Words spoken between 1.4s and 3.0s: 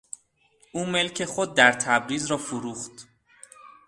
در تبریز را فروخت.